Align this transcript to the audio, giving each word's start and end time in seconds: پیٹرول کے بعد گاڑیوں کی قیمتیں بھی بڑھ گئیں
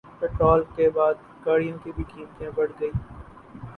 پیٹرول 0.19 0.63
کے 0.75 0.89
بعد 0.89 1.13
گاڑیوں 1.45 1.77
کی 1.83 1.91
قیمتیں 1.93 2.25
بھی 2.39 2.49
بڑھ 2.55 2.71
گئیں 2.79 2.91